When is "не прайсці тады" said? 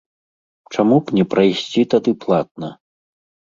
1.19-2.11